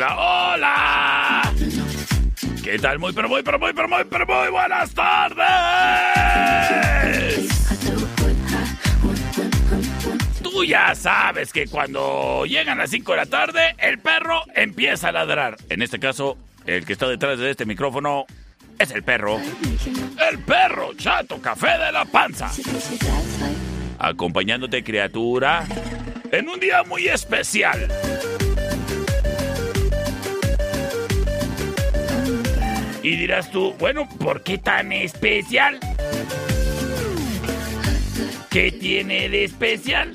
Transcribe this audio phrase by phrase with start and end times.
[0.00, 1.52] Hola, hola.
[2.64, 2.98] ¿Qué tal?
[2.98, 5.46] Muy, pero muy, pero muy, pero muy, pero muy buenas tardes.
[10.42, 15.12] Tú ya sabes que cuando llegan las 5 de la tarde, el perro empieza a
[15.12, 15.58] ladrar.
[15.68, 18.24] En este caso, el que está detrás de este micrófono
[18.78, 19.38] es el perro.
[20.30, 22.50] El perro chato café de la panza.
[23.98, 25.66] Acompañándote, criatura,
[26.32, 27.86] en un día muy especial.
[33.02, 35.78] Y dirás tú, bueno, ¿por qué tan especial?
[38.50, 40.12] ¿Qué tiene de especial?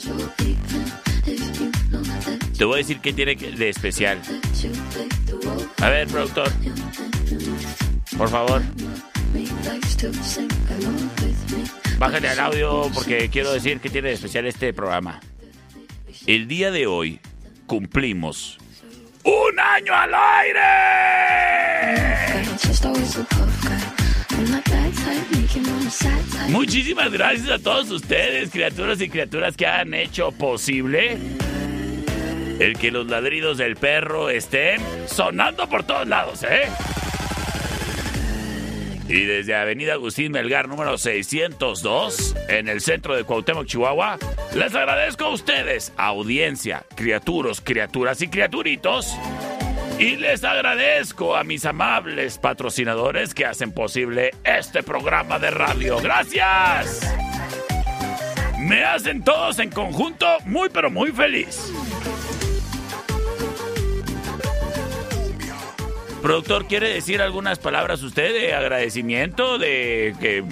[2.58, 4.22] Te voy a decir qué tiene de especial.
[5.82, 6.52] A ver, productor.
[8.18, 8.62] Por favor.
[11.98, 15.20] Bájale al audio porque quiero decir qué tiene de especial este programa.
[16.28, 17.20] El día de hoy
[17.66, 18.58] cumplimos
[19.26, 20.62] un año al aire.
[26.50, 31.18] Muchísimas gracias a todos ustedes, criaturas y criaturas que han hecho posible
[32.60, 36.70] el que los ladridos del perro estén sonando por todos lados, ¿eh?
[39.08, 44.18] Y desde Avenida Agustín Melgar, número 602, en el centro de Cuauhtémoc, Chihuahua,
[44.56, 49.16] les agradezco a ustedes, audiencia, criaturos, criaturas y criaturitos.
[50.00, 56.00] Y les agradezco a mis amables patrocinadores que hacen posible este programa de radio.
[56.00, 57.16] ¡Gracias!
[58.60, 61.72] Me hacen todos en conjunto muy pero muy feliz.
[66.26, 69.60] Productor, ¿quiere decir algunas palabras usted de agradecimiento?
[69.60, 70.44] De que...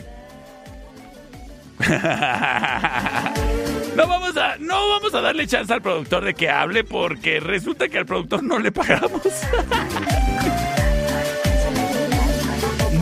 [3.96, 7.90] No vamos a, no vamos a darle chance al productor de que hable porque resulta
[7.90, 9.24] que al productor no le pagamos.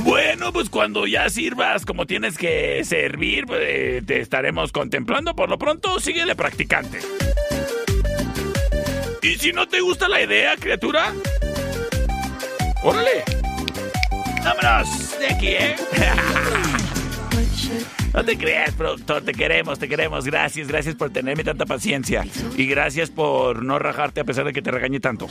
[0.04, 5.36] Bueno, pues cuando ya sirvas como tienes que servir, pues, eh, te estaremos contemplando.
[5.36, 7.00] Por lo pronto, sigue de practicante.
[9.22, 11.14] Y si no te gusta la idea, criatura,
[12.84, 13.24] órale.
[14.44, 15.76] Vámonos de aquí, ¿eh?
[18.14, 20.26] No te creas, productor, te queremos, te queremos.
[20.26, 22.26] Gracias, gracias por tenerme tanta paciencia.
[22.58, 25.28] Y gracias por no rajarte a pesar de que te regañe tanto.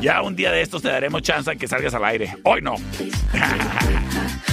[0.00, 2.36] Ya un día de estos te daremos chance a que salgas al aire.
[2.42, 2.74] Hoy no.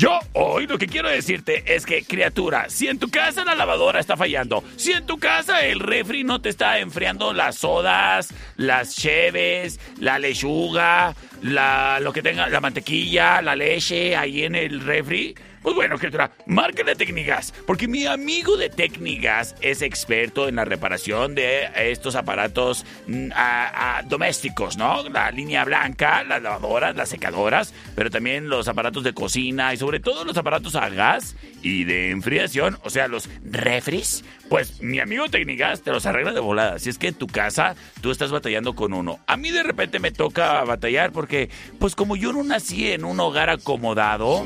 [0.00, 4.00] Yo hoy lo que quiero decirte es que, criatura, si en tu casa la lavadora
[4.00, 8.96] está fallando, si en tu casa el refri no te está enfriando las sodas, las
[8.96, 15.98] cheves, la lechuga, la, que la mantequilla, la leche ahí en el refri, pues bueno,
[15.98, 22.14] criatura, márcale Técnicas, porque mi amigo de Técnicas es experto en la reparación de estos
[22.16, 25.02] aparatos mm, a- domésticos, ¿no?
[25.08, 30.00] La línea blanca, las lavadoras, las secadoras, pero también los aparatos de cocina y sobre
[30.00, 34.24] todo los aparatos a gas y de enfriación, o sea, los refris.
[34.48, 36.78] Pues mi amigo Técnicas te los arregla de volada.
[36.78, 39.20] Si es que en tu casa tú estás batallando con uno.
[39.26, 43.20] A mí de repente me toca batallar porque, pues como yo no nací en un
[43.20, 44.44] hogar acomodado,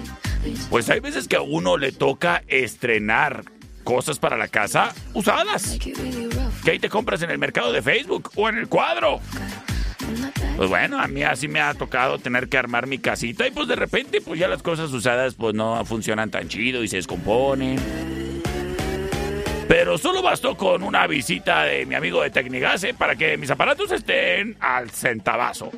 [0.71, 3.45] pues hay veces que a uno le toca estrenar
[3.85, 5.79] cosas para la casa usadas.
[6.65, 9.21] Que ahí te compras en el mercado de Facebook o en el cuadro.
[10.57, 13.69] Pues bueno, a mí así me ha tocado tener que armar mi casita y pues
[13.69, 17.79] de repente pues ya las cosas usadas pues no funcionan tan chido y se descomponen.
[19.67, 22.95] Pero solo bastó con una visita de mi amigo de Tecnigas ¿eh?
[22.97, 25.71] para que mis aparatos estén al centavazo.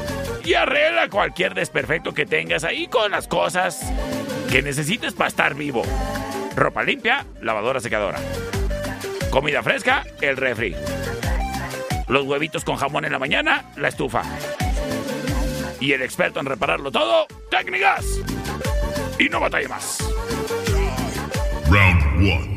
[0.46, 3.82] y arregla cualquier desperfecto que tengas ahí con las cosas
[4.52, 5.82] que necesites para estar vivo.
[6.56, 8.20] Ropa limpia, lavadora secadora.
[9.32, 10.76] Comida fresca, el refri.
[12.08, 14.22] Los huevitos con jamón en la mañana, la estufa.
[15.80, 18.06] Y el experto en repararlo todo, técnicas.
[19.18, 19.98] Y no batalla más.
[21.68, 22.55] Round 1.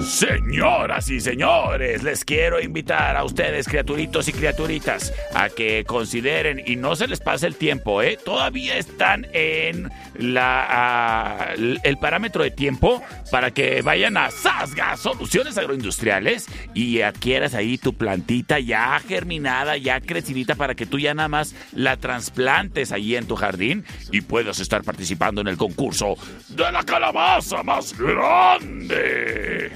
[0.00, 6.76] Señoras y señores, les quiero invitar a ustedes, criaturitos y criaturitas, a que consideren y
[6.76, 8.18] no se les pase el tiempo, ¿eh?
[8.22, 9.90] Todavía están en
[10.20, 17.78] la, el parámetro de tiempo para que vayan a Sasga Soluciones Agroindustriales y adquieras ahí
[17.78, 23.16] tu plantita ya germinada, ya crecidita para que tú ya nada más la trasplantes allí
[23.16, 26.16] en tu jardín y puedas estar participando en el concurso
[26.48, 29.72] de la calabaza más grande.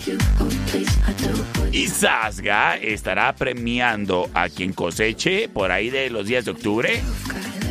[1.73, 7.03] Y Sasga estará premiando a quien coseche por ahí de los días de octubre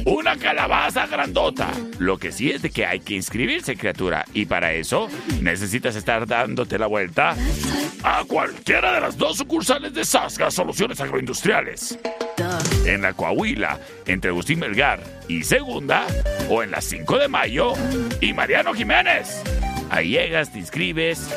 [0.06, 1.70] una calabaza grandota.
[2.00, 4.26] Lo que sí es de que hay que inscribirse, criatura.
[4.34, 5.10] Y para eso
[5.42, 7.36] necesitas estar dándote la vuelta
[8.04, 11.98] a cualquiera de las dos sucursales de Sasga Soluciones Agroindustriales.
[12.86, 16.06] En la Coahuila, entre Agustín Melgar y Segunda,
[16.50, 17.74] o en la 5 de mayo
[18.20, 19.42] y Mariano Jiménez.
[19.90, 21.30] Ahí llegas, te inscribes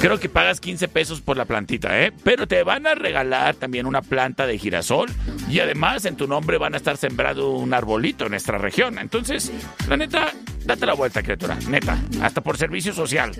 [0.00, 2.12] Creo que pagas 15 pesos por la plantita, ¿eh?
[2.22, 5.10] Pero te van a regalar también una planta de girasol
[5.48, 8.98] y además en tu nombre van a estar sembrado un arbolito en nuestra región.
[8.98, 9.50] Entonces,
[9.88, 10.32] la neta,
[10.64, 11.56] date la vuelta, criatura.
[11.68, 13.32] Neta, hasta por servicio social.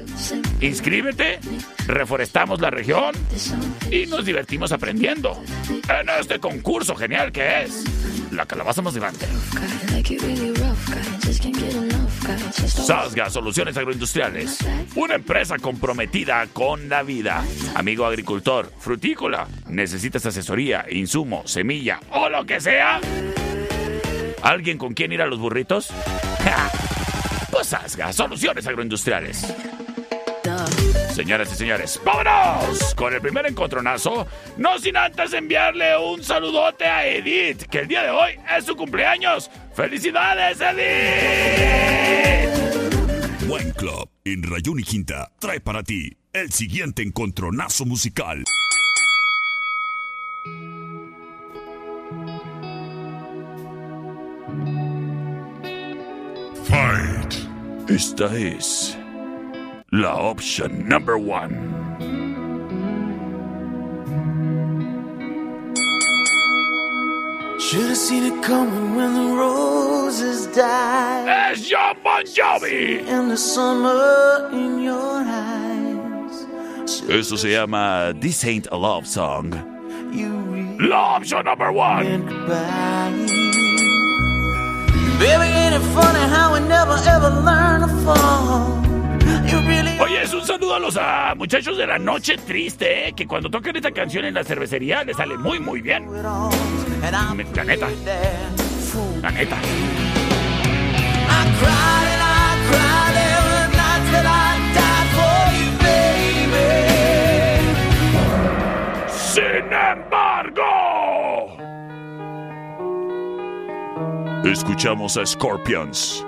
[0.60, 1.40] Inscríbete,
[1.86, 3.14] reforestamos la región
[3.90, 7.84] y nos divertimos aprendiendo en este concurso genial que es
[8.32, 9.26] la calabaza más grande.
[12.66, 14.58] Sasga Soluciones Agroindustriales,
[14.94, 17.44] una empresa comprometida con la vida.
[17.74, 23.00] Amigo agricultor, frutícola, ¿necesitas asesoría, insumo, semilla o lo que sea?
[24.42, 25.90] ¿Alguien con quien ir a los burritos?
[27.50, 29.46] Pues Sasga Soluciones Agroindustriales.
[31.16, 32.94] Señoras y señores, ¡vámonos!
[32.94, 34.26] Con el primer encontronazo,
[34.58, 38.76] no sin antes enviarle un saludote a Edith, que el día de hoy es su
[38.76, 39.50] cumpleaños.
[39.74, 40.84] ¡Felicidades, Edith!
[43.48, 48.44] Buen Club en Rayón y Quinta trae para ti el siguiente encontronazo musical.
[56.68, 57.34] Fight.
[57.88, 58.98] Esta es
[59.92, 61.52] la option number one.
[67.60, 71.28] Should have seen it coming when the roses died.
[71.28, 73.02] Es your Bon Jovi.
[73.06, 76.46] And the summer in your eyes.
[77.08, 79.50] Eso se llama This Ain't a Love Song.
[80.12, 82.26] Really La option number one.
[85.18, 88.85] Baby, ain't it funny how we never ever learn to fall?
[89.98, 90.98] Oye, es un saludo a los
[91.36, 95.16] muchachos de la noche triste, eh, que cuando tocan esta canción en la cervecería les
[95.16, 96.06] sale muy, muy bien.
[97.12, 97.88] I'm La neta,
[99.22, 99.56] la neta.
[109.08, 110.62] Sin embargo,
[114.44, 116.24] escuchamos a Scorpions.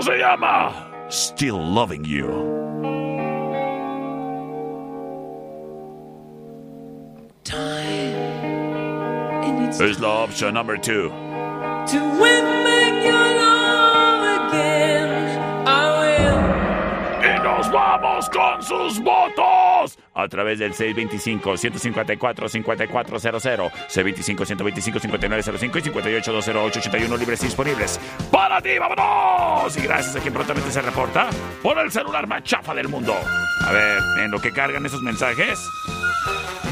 [0.00, 0.72] Esto se llama
[1.10, 2.30] Still Loving You.
[9.68, 11.10] It's Es la opción number two.
[11.86, 12.79] to win
[17.68, 28.00] vamos con sus votos a través del 625-154-5400, C25-125-5905 y 58-208-81 libres disponibles.
[28.30, 29.76] ¡Para ti, vámonos!
[29.76, 31.28] Y gracias a quien prontamente se reporta
[31.62, 33.14] por el celular más chafa del mundo.
[33.66, 35.68] A ver, en lo que cargan esos mensajes.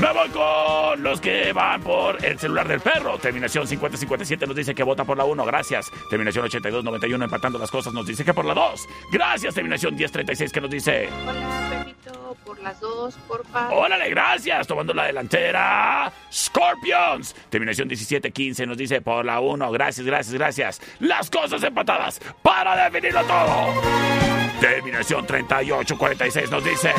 [0.01, 3.19] Me voy con los que van por el celular del perro.
[3.19, 5.45] Terminación 5057 nos dice que vota por la 1.
[5.45, 5.91] Gracias.
[6.09, 8.89] Terminación 8291 empatando las cosas nos dice que por la 2.
[9.11, 9.55] Gracias.
[9.55, 11.09] Terminación 1036 que nos dice dice.
[11.27, 13.71] Hola, Pepito, por las dos, porfa.
[13.71, 14.67] Órale, gracias.
[14.67, 16.13] Tomando la delantera.
[16.33, 17.35] Scorpions.
[17.51, 19.71] Terminación 17-15 nos dice por la 1.
[19.73, 20.81] Gracias, gracias, gracias.
[21.01, 23.75] Las cosas empatadas para definirlo todo.
[24.61, 26.93] Terminación 38-46 nos dice.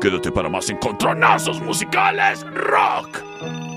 [0.00, 3.67] Quédate para más encontronazos musicales rock.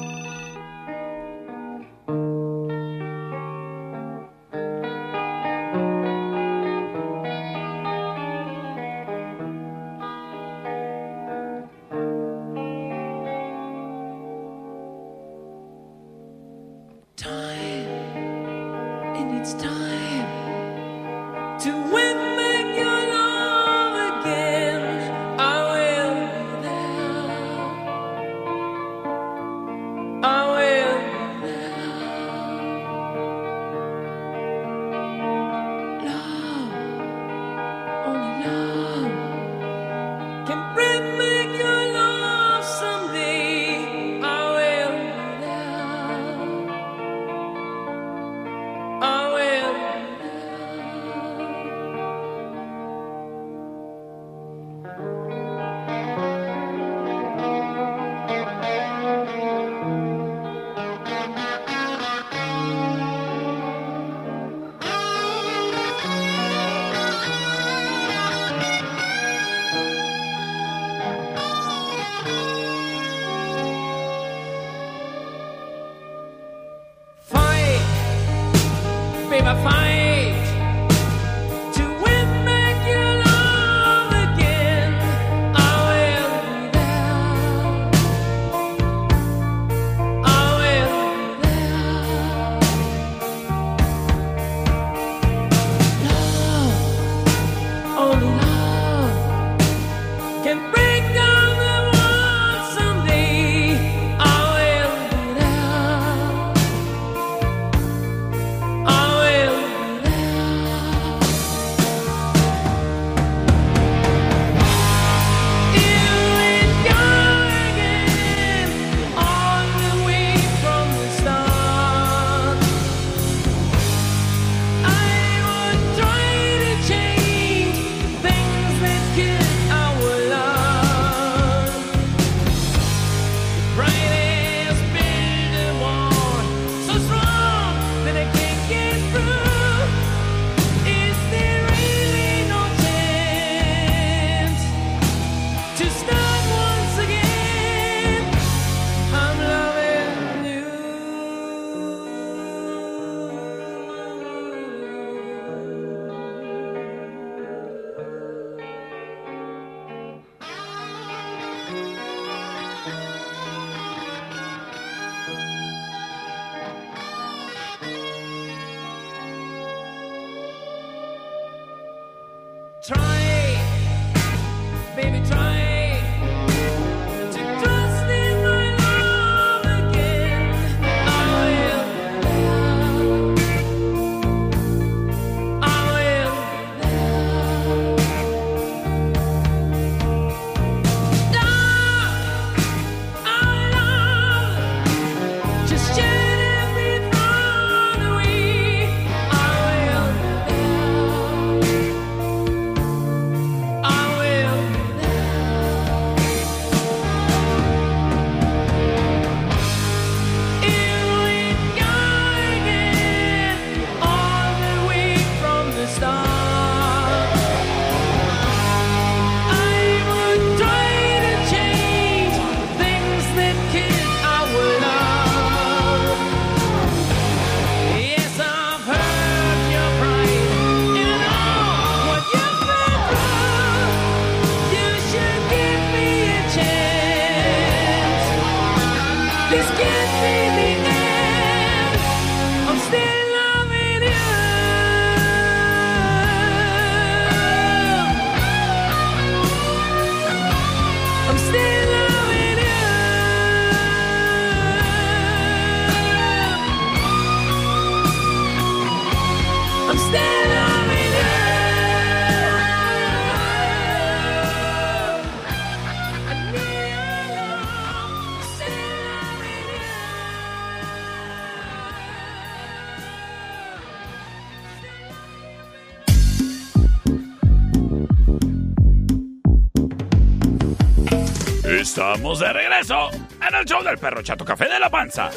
[281.81, 285.29] Estamos de regreso en el show del perro chato café de la panza.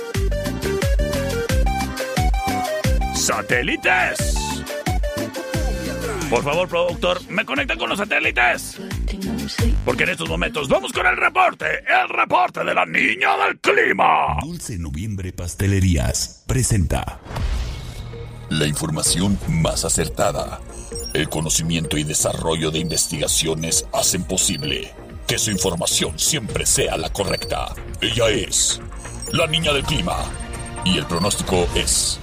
[3.14, 4.23] Satélites.
[6.34, 8.80] Por favor, productor, ¿me conectan con los satélites?
[9.84, 14.38] Porque en estos momentos vamos con el reporte, el reporte de la niña del clima.
[14.42, 17.20] Dulce Noviembre Pastelerías presenta
[18.50, 20.60] La información más acertada.
[21.14, 24.92] El conocimiento y desarrollo de investigaciones hacen posible
[25.28, 27.76] que su información siempre sea la correcta.
[28.00, 28.80] Ella es
[29.30, 30.16] la niña del clima.
[30.84, 32.18] Y el pronóstico es...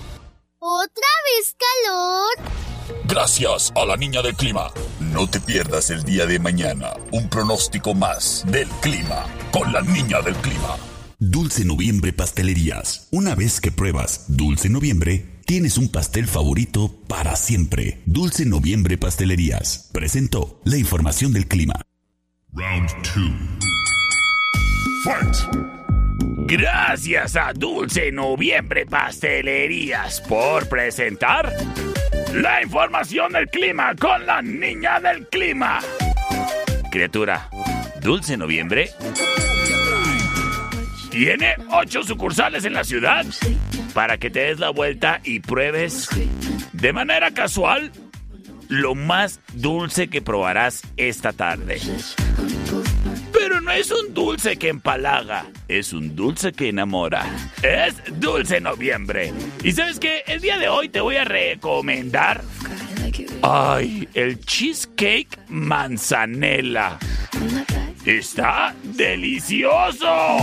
[0.60, 2.71] ¿Otra vez calor?
[3.06, 4.72] Gracias a la niña del clima.
[5.00, 10.22] No te pierdas el día de mañana un pronóstico más del clima con la niña
[10.22, 10.78] del clima.
[11.20, 13.08] Dulce Noviembre Pastelerías.
[13.12, 18.02] Una vez que pruebas Dulce Noviembre, tienes un pastel favorito para siempre.
[18.06, 21.74] Dulce Noviembre Pastelerías presentó la información del clima.
[22.54, 23.32] Round two.
[25.04, 25.36] Fight!
[26.48, 31.54] Gracias a Dulce Noviembre Pastelerías por presentar
[32.34, 35.80] la información del clima con la niña del clima.
[36.92, 37.50] Criatura,
[38.02, 38.90] Dulce Noviembre
[41.10, 43.26] tiene ocho sucursales en la ciudad
[43.94, 46.10] para que te des la vuelta y pruebes
[46.72, 47.92] de manera casual
[48.70, 51.82] lo más dulce que probarás esta tarde.
[53.44, 57.26] Pero no es un dulce que empalaga, es un dulce que enamora.
[57.64, 59.34] Es Dulce Noviembre.
[59.64, 62.44] Y sabes que el día de hoy te voy a recomendar.
[63.42, 67.00] Ay, el cheesecake manzanela.
[68.06, 70.38] Está delicioso.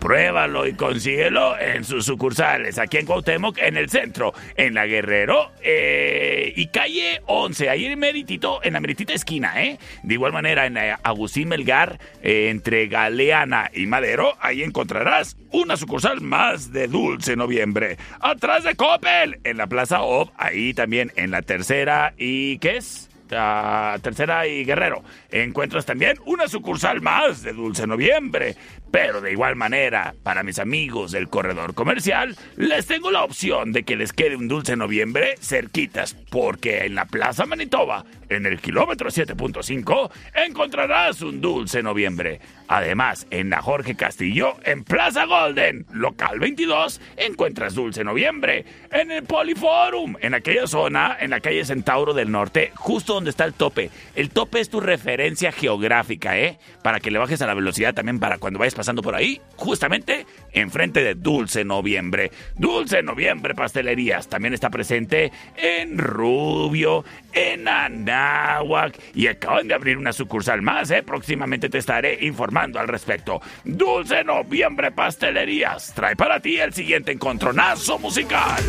[0.00, 5.52] Pruébalo y consíguelo en sus sucursales, aquí en Cuauhtémoc, en el centro, en la Guerrero
[5.62, 9.78] eh, y calle 11, ahí en meritito, en la meritita esquina, ¿eh?
[10.02, 15.76] De igual manera, en eh, Agustín Melgar, eh, entre Galeana y Madero, ahí encontrarás una
[15.76, 17.98] sucursal más de Dulce Noviembre.
[18.20, 23.10] Atrás de Coppel, en la Plaza OP, ahí también en la tercera y ¿qué es?
[23.32, 25.02] Ah, tercera y Guerrero.
[25.30, 28.56] Encuentras también una sucursal más de Dulce Noviembre.
[28.90, 33.84] Pero de igual manera, para mis amigos del corredor comercial, les tengo la opción de
[33.84, 39.10] que les quede un Dulce Noviembre cerquitas, porque en la Plaza Manitoba, en el kilómetro
[39.10, 40.10] 7.5,
[40.46, 42.40] encontrarás un Dulce Noviembre.
[42.68, 48.64] Además, en la Jorge Castillo, en Plaza Golden, local 22, encuentras Dulce Noviembre.
[48.92, 53.44] En el Poliforum, en aquella zona, en la calle Centauro del Norte, justo donde está
[53.44, 53.90] el tope.
[54.14, 56.58] El tope es tu referencia geográfica, ¿eh?
[56.82, 60.24] Para que le bajes a la velocidad también para cuando vayas pasando por ahí, justamente
[60.54, 62.30] enfrente de Dulce Noviembre.
[62.56, 70.14] Dulce Noviembre Pastelerías también está presente en Rubio, en Anáhuac y acaban de abrir una
[70.14, 71.02] sucursal más, ¿eh?
[71.02, 73.42] Próximamente te estaré informando al respecto.
[73.64, 78.62] Dulce Noviembre Pastelerías trae para ti el siguiente encontronazo musical.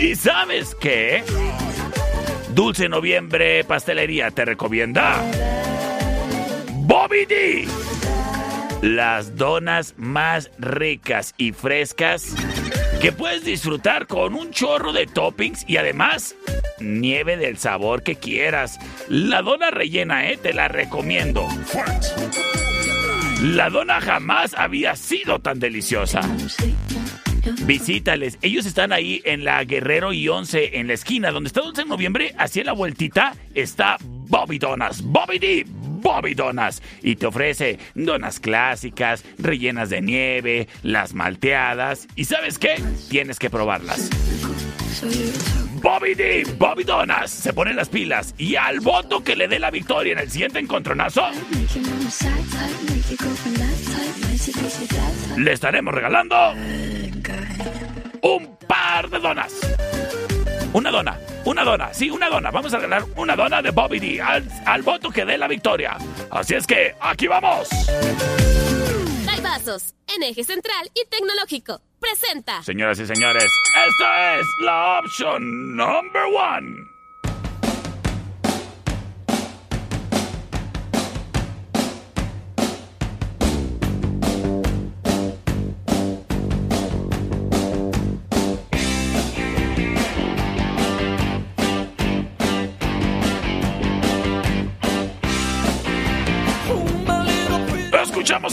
[0.00, 1.22] ¿Y sabes qué?
[2.52, 5.22] Dulce Noviembre Pastelería te recomienda
[6.86, 7.66] Bobby D.
[8.80, 12.32] Las donas más ricas y frescas
[13.00, 16.36] que puedes disfrutar con un chorro de toppings y además
[16.78, 18.78] nieve del sabor que quieras.
[19.08, 21.48] La dona rellena, eh, te la recomiendo.
[23.42, 26.20] La dona jamás había sido tan deliciosa.
[27.64, 28.38] Visítales.
[28.42, 32.32] Ellos están ahí en la Guerrero y 11, en la esquina donde está Dulce Noviembre.
[32.38, 35.02] Hacia la vueltita está Bobby Donas.
[35.02, 35.66] Bobby D.
[36.06, 36.82] Bobby Donas.
[37.02, 42.06] Y te ofrece donas clásicas, rellenas de nieve, las malteadas.
[42.14, 42.80] ¿Y sabes qué?
[43.10, 44.08] Tienes que probarlas.
[45.82, 46.44] Bobby D.
[46.56, 50.20] Bobby Donas se pone las pilas y al voto que le dé la victoria en
[50.20, 51.26] el siguiente encontronazo,
[55.36, 56.36] le estaremos regalando
[58.22, 59.52] un par de donas.
[60.76, 62.50] Una dona, una dona, sí, una dona.
[62.50, 65.96] Vamos a regalar una dona de Bobby D al, al voto que dé la victoria.
[66.30, 67.70] Así es que, aquí vamos.
[69.42, 71.80] Vasos, en eje central y tecnológico.
[71.98, 72.62] Presenta.
[72.62, 73.50] Señoras y señores,
[73.88, 76.85] esta es la opción number one.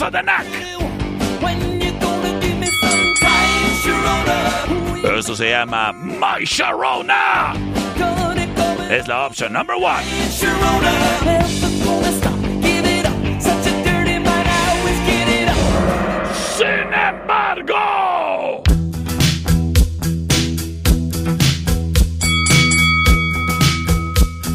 [0.01, 0.09] a
[5.19, 7.53] Eso se llama My Sharona.
[8.89, 10.03] Es la opción number one.
[16.57, 18.63] Sin embargo.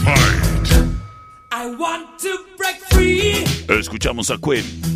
[0.04, 0.88] Fight.
[1.52, 3.44] I want to break free.
[3.68, 4.87] Escuchamos a Quinn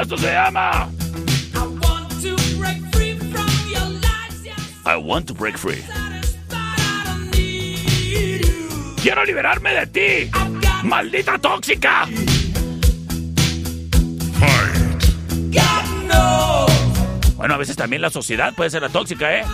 [0.00, 0.88] Esto se llama
[1.54, 4.44] I want to break free from your lies.
[4.44, 5.82] Yes, I Want to Break Free.
[5.82, 6.50] satisfied.
[6.52, 8.94] I don't need you.
[9.02, 10.30] Quiero liberarme de ti,
[10.84, 12.06] maldita tóxica.
[14.38, 15.04] Fight.
[15.52, 17.36] God knows.
[17.36, 19.44] Bueno, a veces también la sociedad puede ser la tóxica, ¿eh?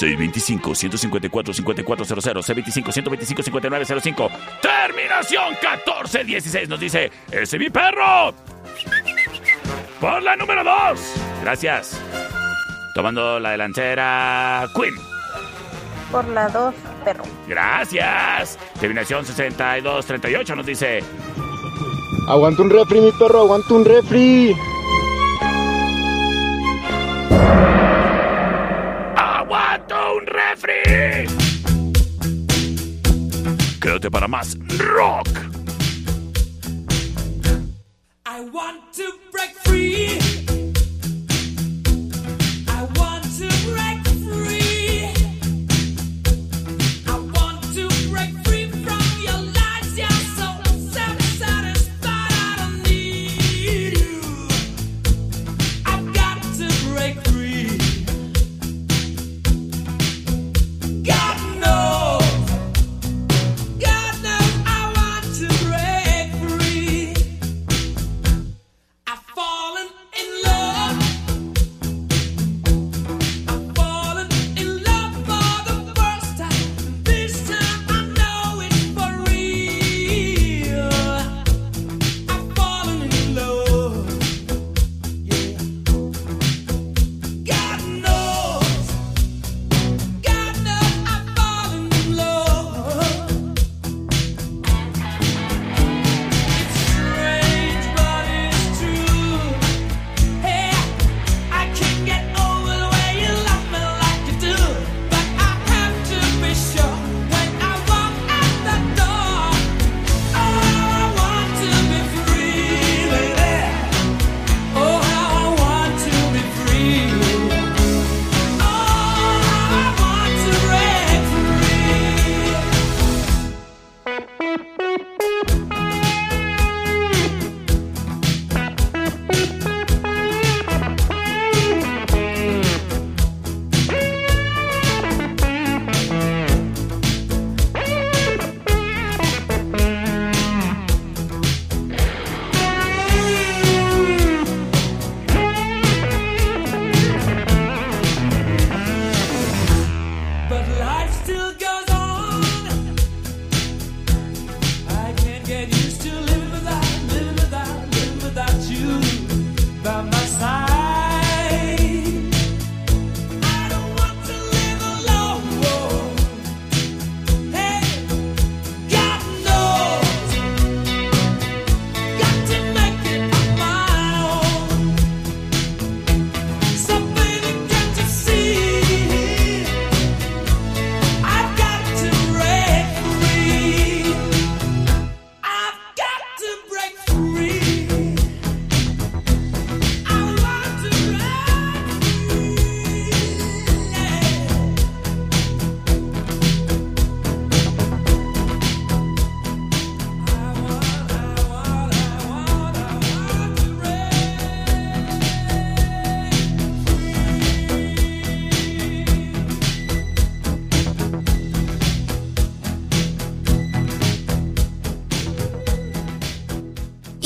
[0.00, 4.30] C25-154-5400, C25-125-5905,
[4.62, 8.32] terminación 1416, nos dice, ese es mi perro.
[10.00, 11.00] Por la número 2.
[11.42, 12.00] Gracias.
[12.94, 14.94] Tomando la delantera, Queen.
[16.10, 17.24] Por la 2, perro.
[17.46, 18.58] Gracias.
[18.80, 21.04] Terminación 6238 nos dice,
[22.30, 24.54] Aguanta un refri, mi perro, aguanta un refri.
[30.70, 31.26] Refri!
[33.80, 35.28] Quédate para más rock.
[38.26, 40.19] I want to break free.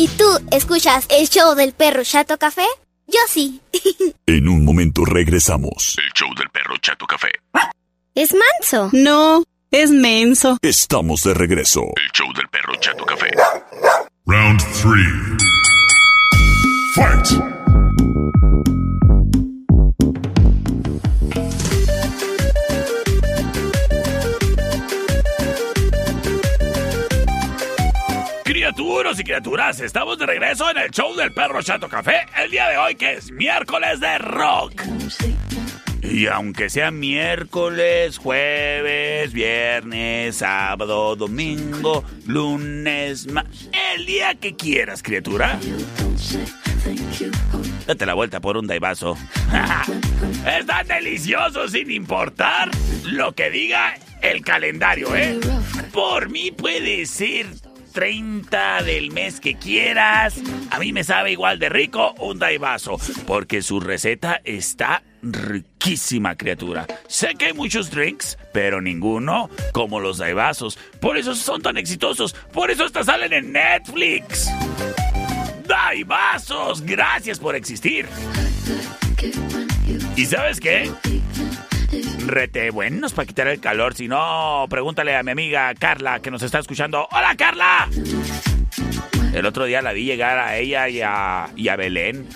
[0.05, 2.67] ¿Y tú escuchas el show del perro Chato Café?
[3.07, 3.63] Yo sí.
[4.27, 5.97] En un momento regresamos.
[5.97, 7.31] El show del perro Chato Café.
[8.15, 8.91] Es manso.
[8.93, 10.59] No, es menso.
[10.61, 11.85] Estamos de regreso.
[11.97, 13.31] El show del perro Chato Café.
[14.27, 15.39] Round three.
[16.95, 18.74] Fight.
[28.75, 32.69] Criaturas y criaturas, estamos de regreso en el show del perro Chato Café el día
[32.69, 34.83] de hoy que es miércoles de rock.
[36.03, 43.45] Y aunque sea miércoles, jueves, viernes, sábado, domingo, lunes, ma-
[43.95, 45.57] el día que quieras, criatura.
[47.87, 49.17] Date la vuelta por un daivaso.
[50.59, 52.71] Están deliciosos sin importar
[53.05, 55.39] lo que diga el calendario, ¿eh?
[55.93, 57.47] Por mí puede ser
[57.95, 60.35] 30 del mes que quieras.
[60.71, 66.87] A mí me sabe igual de rico un daivaso, porque su receta está riquísima, criatura.
[67.07, 70.77] Sé que hay muchos drinks, pero ninguno como los daibazos.
[71.01, 72.35] Por eso son tan exitosos.
[72.53, 74.51] Por eso hasta salen en Netflix.
[75.67, 76.83] ¡Daibazos!
[76.83, 78.07] Gracias por existir.
[80.17, 80.91] ¿Y sabes qué?
[82.27, 83.95] Rete buenos para quitar el calor.
[83.95, 87.07] Si no, pregúntale a mi amiga Carla que nos está escuchando.
[87.11, 87.89] ¡Hola, Carla!
[89.33, 92.29] El otro día la vi llegar a ella y a, y a Belén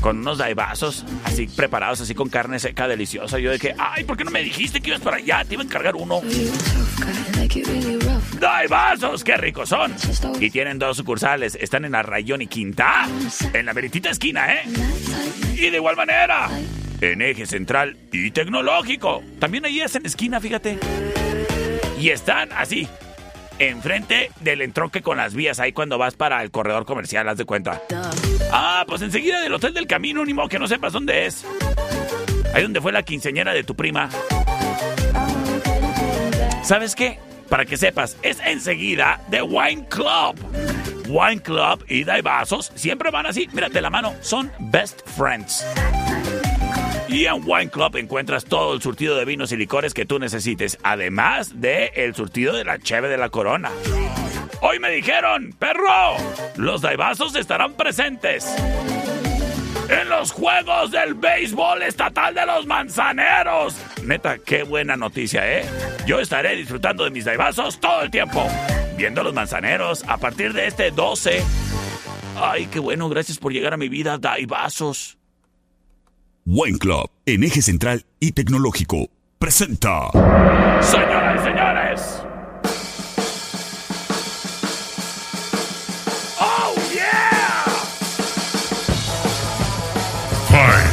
[0.00, 3.38] con unos daibazos así preparados, así con carne seca deliciosa.
[3.38, 5.44] Yo que, ay, ¿por qué no me dijiste que ibas para allá?
[5.44, 6.20] Te iba a encargar uno.
[8.40, 9.24] ¡Daibazos!
[9.24, 9.94] ¡Qué ricos son!
[10.40, 11.56] Y tienen dos sucursales.
[11.60, 13.08] Están en Arrayón y Quinta.
[13.52, 14.62] En la meritita esquina, ¿eh?
[15.54, 16.48] Y de igual manera,
[17.00, 19.22] en eje central y tecnológico.
[19.38, 20.78] También ahí es en esquina, fíjate.
[22.00, 22.88] Y están así,
[23.58, 27.44] enfrente del entronque con las vías, ahí cuando vas para el corredor comercial, haz de
[27.44, 27.82] cuenta.
[28.52, 31.44] Ah, pues enseguida del Hotel del Camino, ni modo que no sepas dónde es.
[32.54, 34.08] Ahí donde fue la quinceañera de tu prima.
[36.62, 37.18] ¿Sabes qué?
[37.48, 40.36] Para que sepas, es enseguida de Wine Club.
[41.08, 45.64] Wine Club y Daibazos siempre van así, mírate la mano, son best friends.
[47.08, 50.78] Y en Wine Club encuentras todo el surtido de vinos y licores que tú necesites,
[50.82, 53.70] además de el surtido de la cheve de la corona.
[54.60, 56.16] Hoy me dijeron, perro,
[56.56, 58.46] los daibazos estarán presentes
[59.88, 63.74] en los Juegos del Béisbol Estatal de los Manzaneros.
[64.04, 65.64] Neta, qué buena noticia, ¿eh?
[66.06, 68.46] Yo estaré disfrutando de mis daibazos todo el tiempo,
[68.96, 71.42] viendo los manzaneros a partir de este 12.
[72.36, 75.17] Ay, qué bueno, gracias por llegar a mi vida, daibazos.
[76.50, 80.08] Wine Club, en eje central y tecnológico, presenta.
[80.80, 82.22] Señoras y señores.
[86.40, 87.66] ¡Oh, yeah!
[90.48, 90.86] Fight!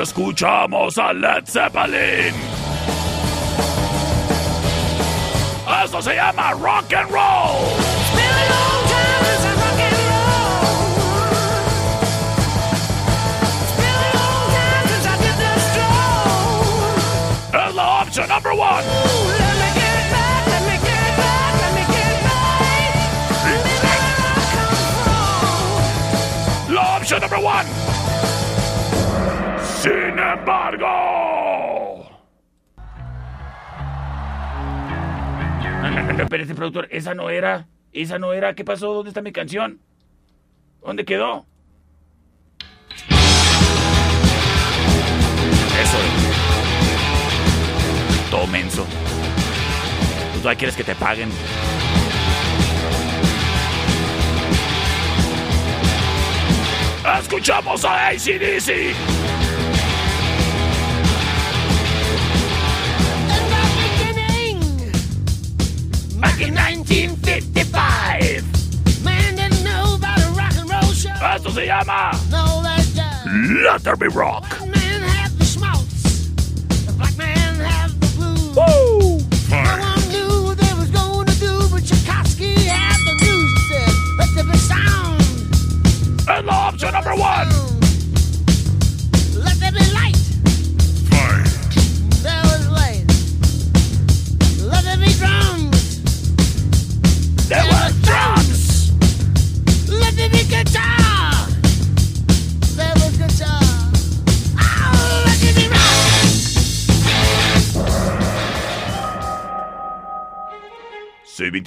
[0.00, 2.34] Escuchamos a Led Zeppelin.
[5.84, 7.85] Esto se llama rock and roll.
[30.46, 32.08] Embargo.
[36.22, 36.86] Espérate, productor.
[36.90, 37.66] Esa no era.
[37.92, 38.54] Esa no era.
[38.54, 38.94] ¿Qué pasó?
[38.94, 39.80] ¿Dónde está mi canción?
[40.84, 41.44] ¿Dónde quedó?
[45.82, 45.98] Eso.
[48.30, 48.86] Todo menso.
[50.34, 51.28] Tú todavía quieres que te paguen.
[57.18, 59.45] Escuchamos a ACDC.
[67.40, 69.04] 55.
[69.04, 71.10] Man didn't know about a rock and roll show.
[71.10, 72.12] Esto se llama.
[72.30, 73.26] No, that's just.
[73.62, 74.44] Let there be rock.
[74.58, 76.30] White men have the schmaltz.
[76.86, 78.56] The black man has the blues.
[78.56, 79.18] Woo!
[79.50, 83.52] No one knew what they was going to do, but Tchaikovsky had the news.
[83.68, 85.20] Said, let there be sound.
[86.30, 87.48] And the option number one.
[89.44, 90.05] Let there be light.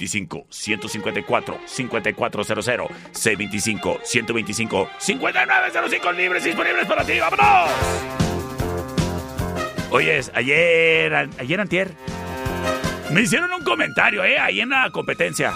[0.00, 7.18] C25 154 5400 C25 125 5905 libres disponibles para ti.
[7.18, 7.70] ¡Vámonos!
[9.90, 11.90] Oyes, ayer, ayer antier,
[13.10, 14.38] me hicieron un comentario, ¿eh?
[14.38, 15.52] Ahí en la competencia.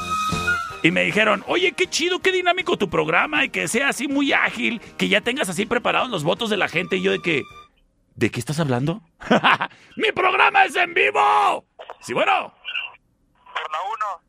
[0.83, 4.33] Y me dijeron, oye, qué chido, qué dinámico tu programa y que sea así muy
[4.33, 6.96] ágil, que ya tengas así preparados los votos de la gente.
[6.96, 7.42] Y yo de que,
[8.16, 9.00] ¿de qué estás hablando?
[9.96, 11.64] ¡Mi programa es en vivo!
[12.00, 12.52] Sí, bueno.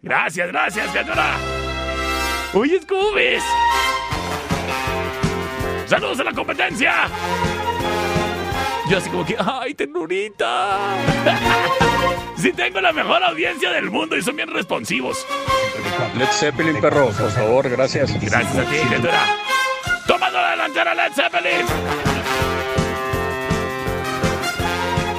[0.01, 1.35] Gracias, gracias, criatura.
[2.53, 3.43] Oye, ¿cómo ves?
[5.87, 7.09] ¡Saludos a la competencia!
[8.89, 10.77] Yo así como que, ¡ay, ternurita!
[12.37, 15.25] sí tengo la mejor audiencia del mundo y son bien responsivos.
[16.15, 18.13] Led Zeppelin, perro, por favor, gracias.
[18.21, 19.37] Gracias a ti, criatura.
[20.07, 22.14] Tomando la delantera Led Zeppelin.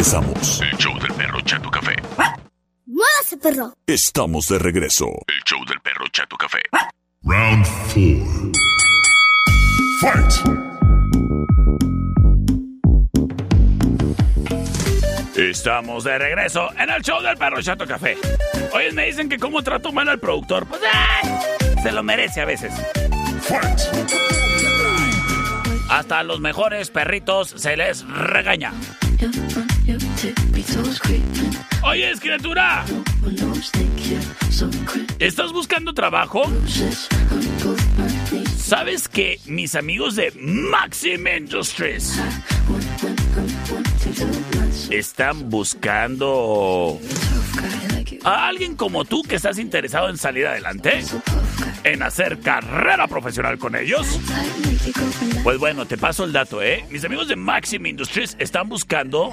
[0.09, 0.61] Regresamos.
[0.61, 1.95] El show del perro Chato Café.
[2.85, 3.73] Muévase, perro.
[3.85, 5.05] Estamos de regreso.
[5.27, 6.61] El show del perro Chato Café.
[7.23, 8.51] Round four.
[10.01, 10.33] Fight!
[15.35, 18.17] Estamos de regreso en el show del perro Chato Café.
[18.73, 20.65] Oye, me dicen que cómo trato mal al productor.
[20.65, 21.29] Pues ¡ay!
[21.83, 22.73] se lo merece a veces.
[23.41, 23.79] Fight!
[25.89, 28.73] Hasta a los mejores perritos se les regaña.
[31.83, 32.85] Oye, criatura.
[35.19, 36.43] ¿Estás buscando trabajo?
[38.57, 42.17] ¿Sabes que mis amigos de Maxim Industries
[44.89, 46.99] están buscando
[48.23, 51.03] a alguien como tú que estás interesado en salir adelante?
[51.83, 54.19] En hacer carrera profesional con ellos?
[55.43, 56.85] Pues bueno, te paso el dato, ¿eh?
[56.89, 59.31] Mis amigos de Maxim Industries están buscando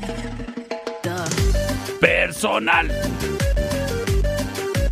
[2.01, 2.92] personal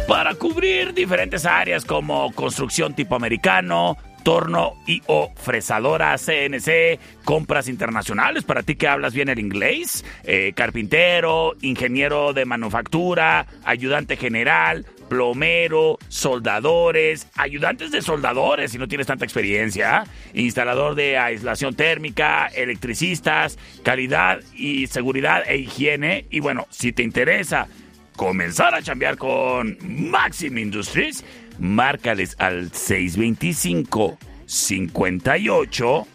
[0.09, 8.43] para cubrir diferentes áreas como construcción tipo americano, torno y o fresadora CNC, compras internacionales
[8.45, 15.97] para ti que hablas bien el inglés, eh, carpintero, ingeniero de manufactura, ayudante general, plomero,
[16.09, 24.41] soldadores, ayudantes de soldadores si no tienes tanta experiencia, instalador de aislación térmica, electricistas, calidad
[24.57, 26.27] y seguridad e higiene.
[26.31, 27.69] Y bueno, si te interesa
[28.17, 31.25] comenzar a chambear con Maxim Industries,
[31.61, 36.07] márcales al 625 58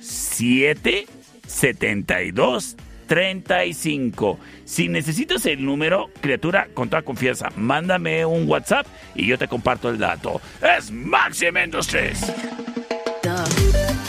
[0.00, 1.06] 7
[1.46, 2.76] 72
[3.12, 4.38] 35.
[4.64, 9.90] Si necesitas el número, criatura, con toda confianza, mándame un WhatsApp y yo te comparto
[9.90, 10.40] el dato.
[10.78, 12.32] Es Maxim Industries.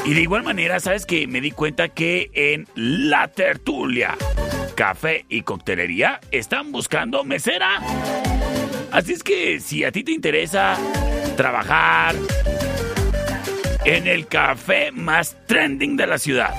[0.05, 4.15] Y de igual manera, sabes que me di cuenta que en La Tertulia,
[4.73, 7.81] café y coctelería están buscando mesera.
[8.89, 10.77] Así es que si a ti te interesa
[11.35, 12.15] trabajar
[13.83, 16.53] en el café más trending de la ciudad,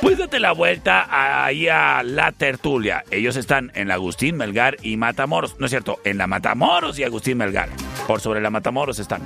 [0.00, 1.06] pues date la vuelta
[1.44, 3.04] ahí a La Tertulia.
[3.10, 5.58] Ellos están en la Agustín Melgar y Matamoros.
[5.58, 7.68] No es cierto, en la Matamoros y Agustín Melgar.
[8.06, 9.22] Por sobre la Matamoros están.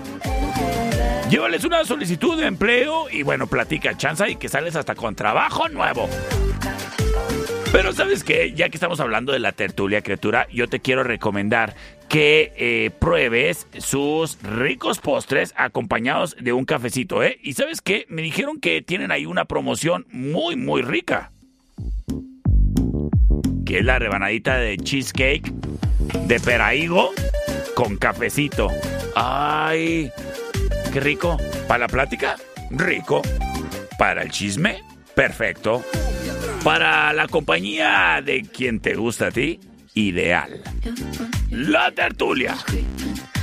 [1.30, 5.68] Llévales una solicitud de empleo y bueno, platica chanza y que sales hasta con trabajo
[5.68, 6.08] nuevo.
[7.72, 11.76] Pero sabes qué, ya que estamos hablando de la tertulia criatura, yo te quiero recomendar
[12.10, 17.38] que eh, pruebes sus ricos postres acompañados de un cafecito, ¿eh?
[17.40, 21.30] Y sabes qué, me dijeron que tienen ahí una promoción muy, muy rica.
[23.64, 25.52] Que es la rebanadita de cheesecake
[26.26, 27.12] de peraígo
[27.76, 28.66] con cafecito.
[29.14, 30.10] ¡Ay!
[30.92, 31.36] ¡Qué rico!
[31.68, 32.34] ¿Para la plática?
[32.72, 33.22] Rico.
[33.96, 34.82] ¿Para el chisme?
[35.14, 35.84] Perfecto.
[36.64, 39.60] Para la compañía de quien te gusta a ti,
[40.08, 40.62] ideal.
[41.50, 42.56] La tertulia.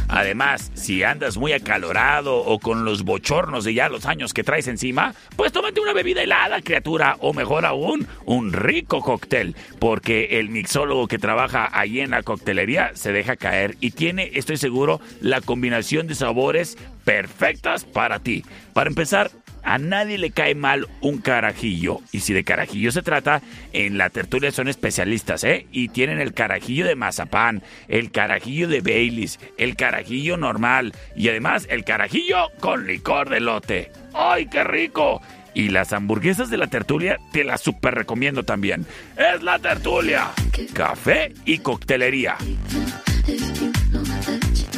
[0.09, 4.67] Además, si andas muy acalorado o con los bochornos de ya los años que traes
[4.67, 10.49] encima, pues tómate una bebida helada, criatura, o mejor aún, un rico cóctel, porque el
[10.49, 15.41] mixólogo que trabaja ahí en la coctelería se deja caer y tiene, estoy seguro, la
[15.41, 18.45] combinación de sabores perfectas para ti.
[18.73, 19.31] Para empezar,
[19.67, 21.99] a nadie le cae mal un carajillo.
[22.13, 23.41] Y si de carajillo se trata,
[23.73, 25.67] en la tertulia son especialistas, ¿eh?
[25.73, 31.67] Y tienen el carajillo de mazapán, el carajillo de Baileys, el carajillo normal y además
[31.69, 33.91] el carajillo con licor de lote.
[34.13, 35.21] ¡Ay, qué rico!
[35.53, 38.85] Y las hamburguesas de la tertulia te las super recomiendo también.
[39.17, 40.29] Es la tertulia.
[40.71, 42.37] Café y coctelería.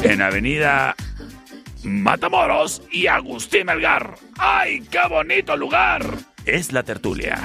[0.01, 0.95] En Avenida
[1.83, 4.15] Matamoros y Agustín Melgar.
[4.37, 6.03] ¡Ay, qué bonito lugar!
[6.45, 7.39] Es la tertulia.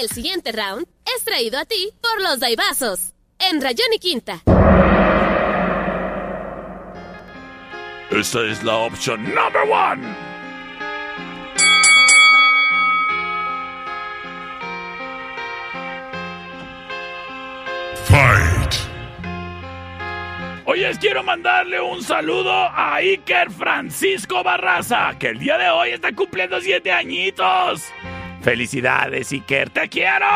[0.00, 3.12] El siguiente round es traído a ti por los Daibazos.
[3.38, 4.42] En Rayón y Quinta.
[8.10, 10.32] Esta es la opción number one.
[18.04, 18.51] Fight.
[20.64, 26.12] Oye, quiero mandarle un saludo a Iker Francisco Barraza, que el día de hoy está
[26.12, 27.92] cumpliendo siete añitos.
[28.42, 30.26] Felicidades, Iker, te quiero.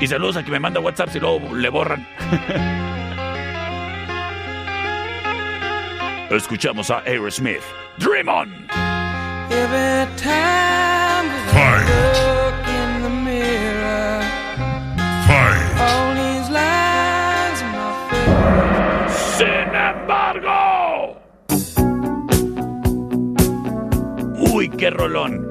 [0.00, 2.04] Y saludos a quien me manda WhatsApp si luego le borran.
[6.30, 7.62] Escuchamos a Aerosmith.
[7.98, 8.66] Dream on.
[10.16, 10.71] Time
[24.82, 25.46] qué rolón.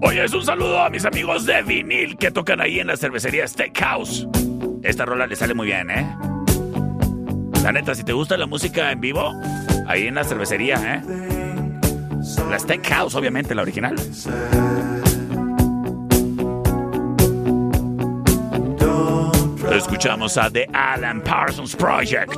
[0.00, 3.48] Oye, es un saludo a mis amigos de vinil que tocan ahí en la cervecería
[3.48, 4.28] Steakhouse.
[4.84, 6.16] Esta rola le sale muy bien, ¿eh?
[7.64, 9.32] La neta, si te gusta la música en vivo,
[9.88, 11.02] ahí en la cervecería, ¿eh?
[12.48, 13.96] La Steakhouse, obviamente, la original.
[19.72, 22.36] Escuchamos a The Alan Parsons Project.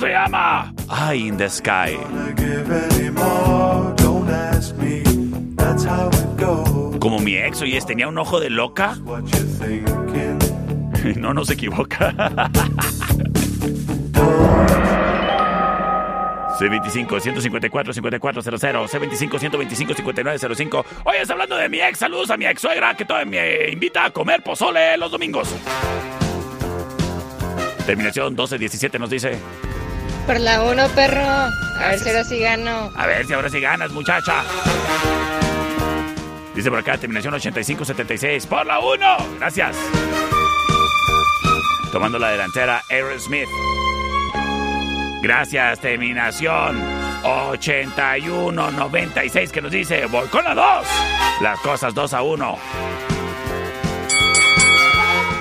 [0.00, 1.96] Se llama Eye in the Sky.
[6.98, 8.96] Como mi ex, oye, tenía un ojo de loca.
[11.16, 12.12] No nos equivoca.
[16.60, 20.84] C25-154-5400, C25-125-5905.
[21.04, 22.00] Hoy es hablando de mi ex.
[22.00, 25.48] Saludos a mi ex suegra que todavía me invita a comer pozole los domingos.
[27.86, 29.38] Terminación 1217 nos dice.
[30.30, 31.26] Por la uno, perro.
[31.26, 32.92] A ver si ahora sí gano.
[32.94, 34.44] A ver si ahora sí ganas, muchacha.
[36.54, 38.46] Dice por acá, terminación 8576.
[38.46, 39.16] Por la 1.
[39.40, 39.76] Gracias.
[41.90, 43.48] Tomando la delantera, Aaron Smith.
[45.20, 46.80] Gracias, terminación
[47.24, 50.86] 8196 que nos dice, voy con la 2.
[51.40, 52.56] Las cosas 2 a 1.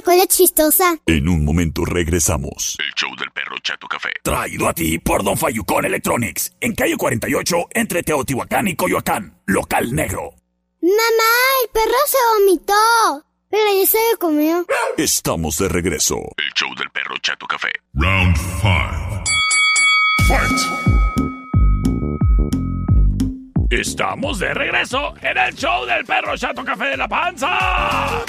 [0.03, 0.97] Cola chistosa.
[1.05, 2.77] En un momento regresamos.
[2.79, 4.09] El show del perro Chato Café.
[4.21, 6.53] Traído a ti por Don Fayucón Electronics.
[6.59, 9.39] En calle 48, entre Teotihuacán y Coyoacán.
[9.45, 10.33] Local negro.
[10.81, 11.33] Mamá,
[11.63, 13.25] el perro se vomitó.
[13.49, 14.65] Pero ya se lo comió.
[14.97, 16.15] Estamos de regreso.
[16.37, 17.71] El show del perro Chato Café.
[17.93, 19.23] Round 5.
[20.27, 20.93] Fight!
[23.69, 28.23] Estamos de regreso en el show del perro Chato Café de la Panza.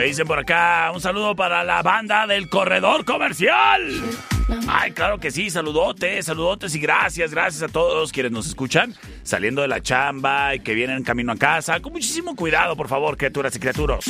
[0.00, 3.82] Me dicen por acá un saludo para la banda del corredor comercial.
[4.66, 8.94] Ay, claro que sí, saludotes, saludotes y gracias, gracias a todos quienes nos escuchan
[9.24, 11.80] saliendo de la chamba y que vienen camino a casa.
[11.80, 14.06] Con muchísimo cuidado, por favor, criaturas y criaturos.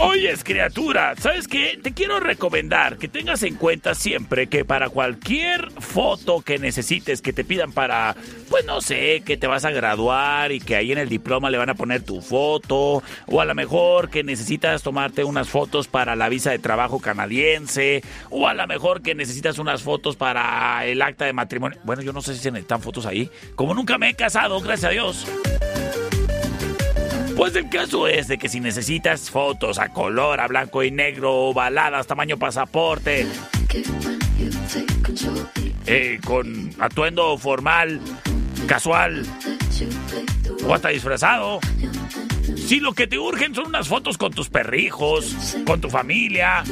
[0.00, 1.76] Oyes, criatura, ¿sabes qué?
[1.82, 7.32] Te quiero recomendar que tengas en cuenta siempre que para cualquier foto que necesites, que
[7.32, 8.14] te pidan para,
[8.48, 11.58] pues no sé, que te vas a graduar y que ahí en el diploma le
[11.58, 16.14] van a poner tu foto, o a lo mejor que necesitas tomarte unas fotos para
[16.14, 21.02] la visa de trabajo canadiense, o a lo mejor que necesitas unas fotos para el
[21.02, 21.76] acta de matrimonio.
[21.82, 23.28] Bueno, yo no sé si se necesitan fotos ahí.
[23.56, 25.26] Como nunca me he casado, gracias a Dios.
[27.38, 31.32] Pues el caso es de que si necesitas fotos a color, a blanco y negro,
[31.32, 33.28] ovaladas, tamaño pasaporte,
[35.86, 38.00] eh, con atuendo formal,
[38.66, 39.24] casual
[40.66, 41.60] o hasta disfrazado.
[42.56, 46.64] Si lo que te urgen son unas fotos con tus perrijos, con tu familia.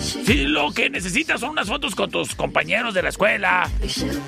[0.00, 3.70] Si lo que necesitas son unas fotos con tus compañeros de la escuela,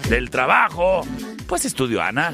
[0.08, 1.06] del trabajo,
[1.46, 2.32] pues Estudio Ana.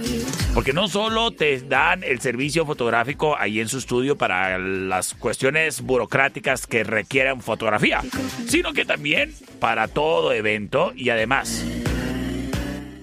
[0.52, 5.80] Porque no solo te dan el servicio fotográfico ahí en su estudio para las cuestiones
[5.80, 8.02] burocráticas que requieren fotografía,
[8.46, 11.64] sino que también para todo evento y además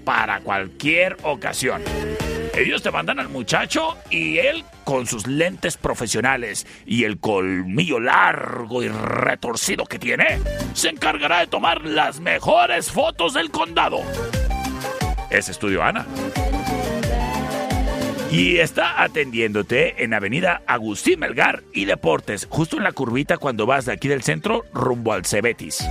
[0.04, 1.82] para cualquier ocasión.
[2.54, 8.84] Ellos te mandan al muchacho y él con sus lentes profesionales y el colmillo largo
[8.84, 10.40] y retorcido que tiene,
[10.74, 14.02] se encargará de tomar las mejores fotos del condado.
[15.30, 16.06] Es Estudio Ana.
[18.32, 23.86] Y está atendiéndote en Avenida Agustín Melgar y Deportes, justo en la curvita cuando vas
[23.86, 25.84] de aquí del centro rumbo al Cebetis.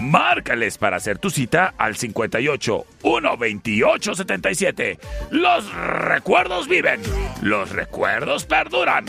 [0.00, 4.98] Márcales para hacer tu cita al 58 128 77.
[5.30, 7.00] Los recuerdos viven,
[7.42, 9.04] los recuerdos perduran,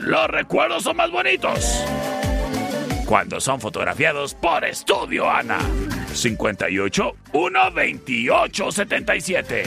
[0.00, 1.84] los recuerdos son más bonitos.
[3.06, 5.58] Cuando son fotografiados por Estudio Ana.
[6.12, 9.62] 58 128 77.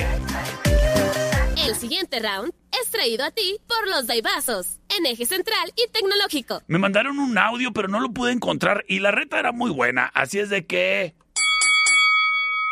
[1.65, 2.58] El siguiente round
[2.91, 6.61] traído a ti por los Daibazos, en eje central y tecnológico.
[6.67, 10.05] Me mandaron un audio, pero no lo pude encontrar y la reta era muy buena,
[10.13, 11.15] así es de que...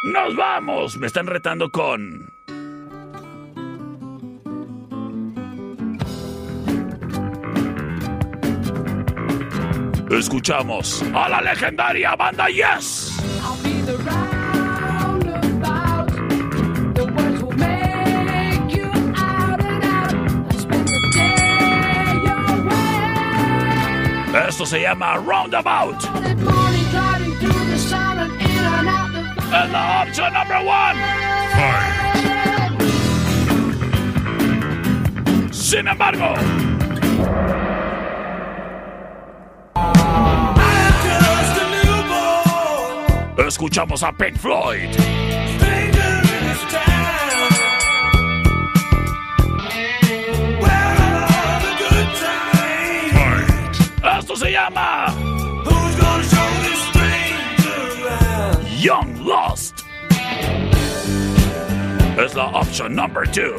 [0.03, 0.97] ¡Nos vamos!
[0.97, 2.31] Me están retando con...
[10.09, 13.11] Escuchamos a la legendaria banda Yes.
[24.47, 26.05] Esto se llama Roundabout.
[29.49, 30.97] And the option number one.
[35.51, 36.33] Sin embargo,
[43.45, 45.26] escuchamos a Pink Floyd.
[54.57, 55.13] Esto se llama
[58.79, 59.83] Young Lost.
[62.17, 63.55] Es la option number two.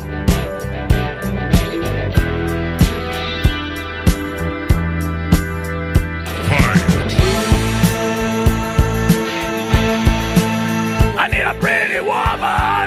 [11.17, 12.78] I need a pretty woman.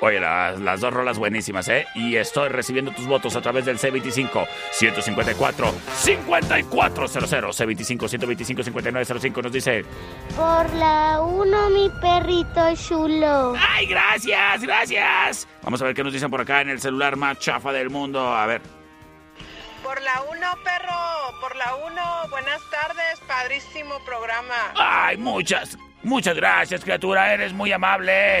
[0.00, 1.86] Oye, las, las dos rolas buenísimas, ¿eh?
[1.94, 9.52] Y estoy recibiendo tus votos a través del C25 154 5400 C25 125 5905 nos
[9.52, 9.84] dice
[10.34, 13.54] Por la uno, mi perrito chulo.
[13.58, 15.48] ¡Ay, gracias, gracias!
[15.62, 18.20] Vamos a ver qué nos dicen por acá en el celular más chafa del mundo.
[18.34, 18.62] A ver.
[19.82, 22.30] Por la 1, perro, por la 1.
[22.30, 24.54] Buenas tardes, padrísimo programa.
[24.76, 27.34] ¡Ay, muchas, muchas gracias, criatura!
[27.34, 28.40] Eres muy amable.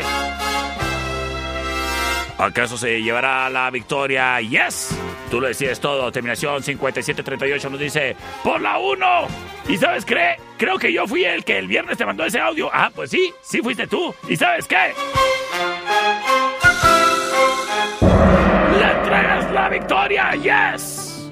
[2.40, 4.40] ¿Acaso se llevará la victoria?
[4.40, 4.96] ¡Yes!
[5.30, 6.10] Tú lo decides todo.
[6.10, 9.06] Terminación 5738 nos dice, por la 1.
[9.68, 10.36] ¿Y sabes qué?
[10.56, 12.70] Creo que yo fui el que el viernes te mandó ese audio.
[12.72, 14.14] Ah, pues sí, sí fuiste tú.
[14.26, 14.94] ¿Y sabes qué?
[18.78, 20.30] ¡Le entregas la victoria!
[20.34, 21.30] ¡Yes!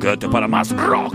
[0.00, 1.14] Quédate para más rock.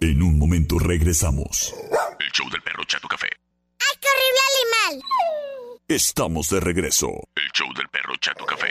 [0.00, 1.74] En un momento regresamos.
[2.20, 3.26] El show del perro Chato Café.
[3.80, 4.40] ¡Ay, qué horrible
[4.94, 5.82] animal!
[5.88, 7.08] Estamos de regreso.
[7.34, 8.70] El show del perro Chato Café.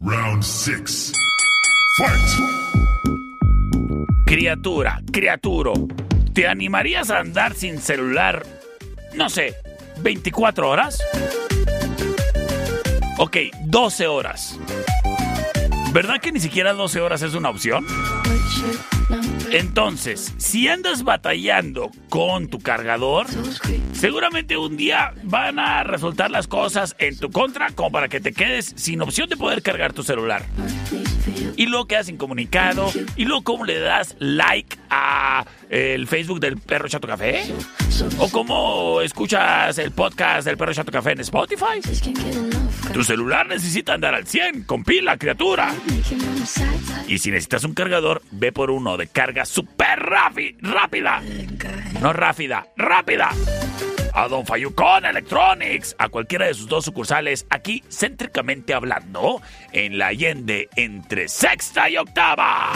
[0.00, 1.12] Round six.
[1.98, 2.56] Fight!
[4.24, 5.74] Criatura, criaturo,
[6.32, 8.46] ¿te animarías a andar sin celular,
[9.14, 9.56] no sé,
[9.98, 11.02] 24 horas?
[13.18, 14.58] Ok, 12 horas.
[15.92, 17.86] ¿Verdad que ni siquiera 12 horas es una opción?
[19.50, 23.26] Entonces, si andas batallando con tu cargador,
[23.92, 28.32] seguramente un día van a resultar las cosas en tu contra como para que te
[28.32, 30.44] quedes sin opción de poder cargar tu celular.
[31.56, 32.90] Y luego quedas incomunicado.
[33.16, 37.44] Y luego cómo le das like a el Facebook del Perro Chato Café.
[38.18, 41.80] O cómo escuchas el podcast del Perro Chato Café en Spotify.
[42.92, 45.74] Tu celular necesita andar al 100 con pila, criatura.
[47.08, 51.22] Y si necesitas un cargador, ve por uno de carga super rápida.
[52.00, 53.30] No rápida, rápida.
[54.12, 59.42] A Don Fayucón Electronics, a cualquiera de sus dos sucursales, aquí céntricamente hablando,
[59.72, 62.72] en la Allende entre sexta y octava.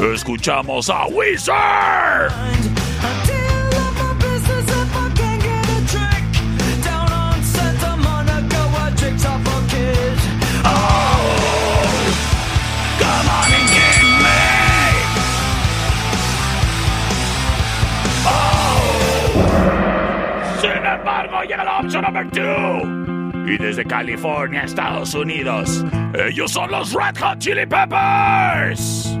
[0.00, 2.32] Escuchamos a Wizard.
[20.60, 23.46] Sin embargo, llega la opción number two.
[23.46, 25.84] Y desde California, Estados Unidos,
[26.14, 29.20] ellos son los Red Hot Chili Peppers.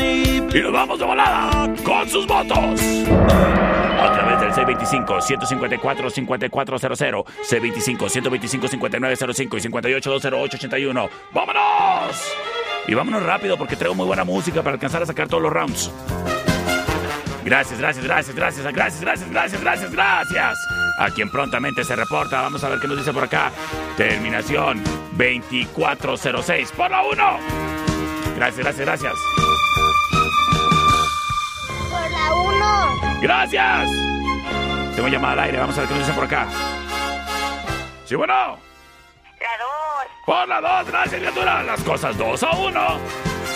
[0.00, 2.80] Y nos vamos de volada con sus votos.
[4.00, 11.10] A través del C25-154-5400, C25-125-5905 y 58-208-81.
[11.32, 12.32] ¡Vámonos!
[12.86, 15.90] Y vámonos rápido porque traigo muy buena música para alcanzar a sacar todos los rounds.
[17.44, 20.58] Gracias, gracias, gracias, gracias, gracias, gracias, gracias, gracias, gracias.
[20.98, 23.50] A quien prontamente se reporta, vamos a ver qué nos dice por acá.
[23.96, 24.82] Terminación
[25.12, 27.38] 2406 por la 1.
[28.36, 29.43] Gracias, gracias, gracias.
[32.28, 33.20] Por la 1.
[33.20, 33.90] Gracias.
[34.94, 36.46] Tengo llamada al aire, vamos a ver qué nos dice por acá.
[38.04, 38.34] Sí, bueno.
[38.34, 38.58] La 2.
[40.26, 41.62] Por la 2, gracias, criatura.
[41.62, 42.80] Las cosas 2 a 1.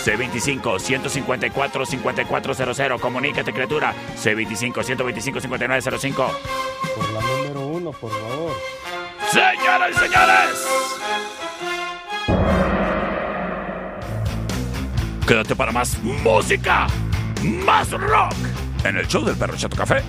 [0.03, 2.99] C25-154-5400.
[2.99, 3.93] Comunícate, criatura.
[4.17, 6.31] C25-125-5905.
[6.95, 8.53] Por la número uno, por favor.
[9.31, 10.67] Señoras y señores.
[15.27, 16.87] Quédate para más música,
[17.43, 18.33] más rock
[18.83, 20.03] en el show del perro Chato Café.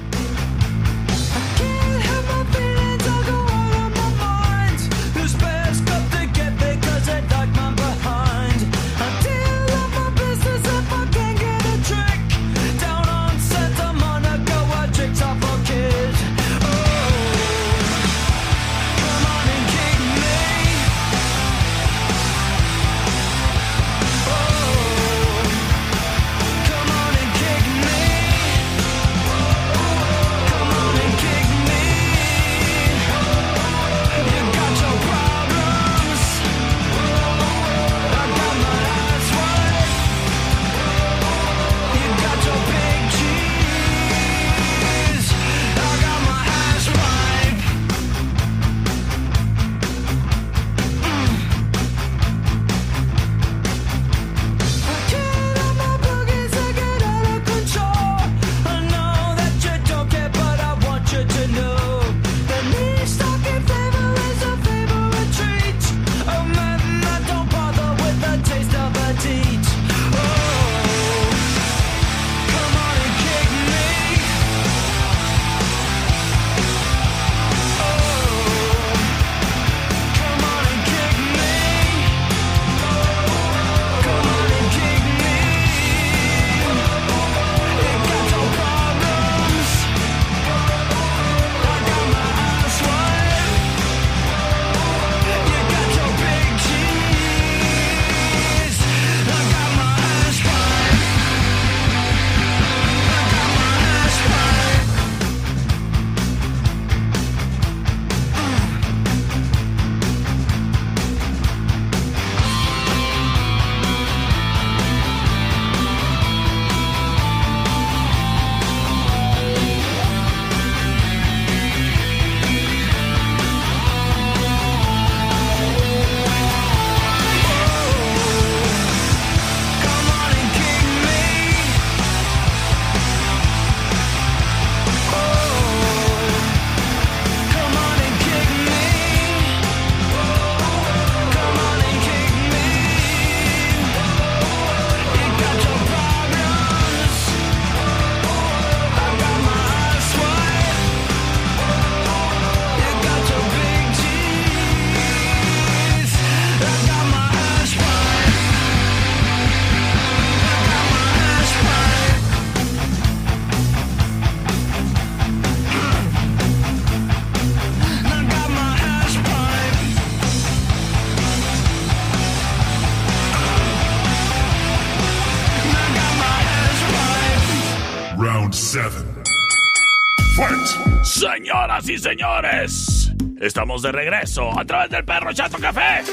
[181.90, 186.04] Y señores, estamos de regreso a través del Perro Chato Café.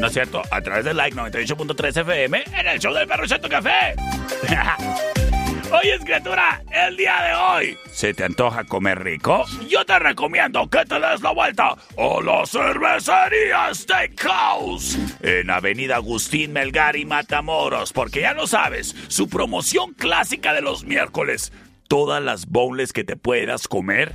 [0.00, 0.42] ¿No es cierto?
[0.50, 3.94] A través del Like 98.3 FM en el show del Perro Chato Café.
[5.70, 9.44] Oye, criatura, el día de hoy, ¿se te antoja comer rico?
[9.68, 16.52] Yo te recomiendo que te des la vuelta a la cervecería Steakhouse en Avenida Agustín
[16.52, 21.52] Melgar y Matamoros, porque ya lo sabes, su promoción clásica de los miércoles,
[21.88, 24.12] todas las boneless que te puedas comer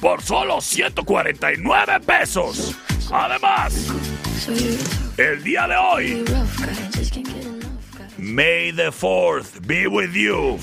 [0.00, 2.74] por solo 149 pesos.
[3.10, 3.88] Además,
[5.16, 6.24] el día de hoy,
[8.18, 10.58] May the 4th be with you.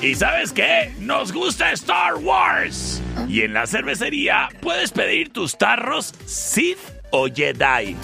[0.00, 0.92] ¿Y sabes qué?
[1.00, 3.02] Nos gusta Star Wars.
[3.28, 6.78] Y en la cervecería puedes pedir tus tarros Sith
[7.10, 7.96] o Jedi.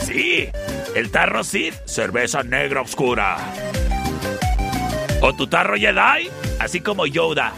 [0.00, 0.48] Sí,
[0.94, 3.36] el tarro Sith, cerveza negra oscura.
[5.20, 7.52] O tu tarro Jedi, así como Yoda,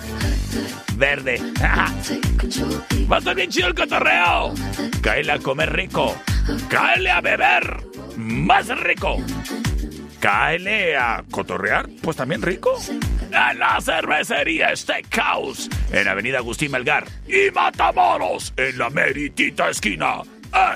[0.97, 1.41] verde.
[3.11, 4.55] Va a estar bien chido el cotorreo.
[5.03, 6.17] Cáele a comer rico.
[6.69, 7.77] Cáele a beber
[8.17, 9.17] más rico.
[10.21, 12.79] Cáele a cotorrear, pues también rico.
[13.33, 20.23] En la cervecería Steakhouse, en Avenida Agustín Melgar y Matamoros, en la meritita esquina.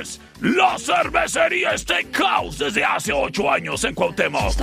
[0.00, 4.54] Es la cervecería Steakhouse desde hace ocho años en Cuauhtémoc.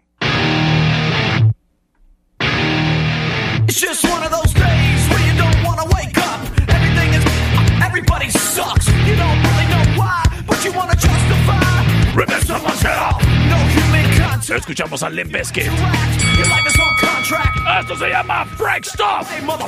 [3.68, 6.40] It's just one of those days where you don't wanna wake up.
[6.70, 7.26] Everything is.
[7.84, 8.88] Everybody sucks.
[8.88, 11.84] You don't really know why, but you wanna justify.
[12.14, 13.20] Rip someone's head off.
[13.50, 14.52] No human contact.
[14.52, 15.66] Escuchamos a Limp Bizkit.
[15.66, 17.60] Your life is contract.
[17.80, 19.30] Esto se llama Break Stuff.
[19.30, 19.66] Hey, mother.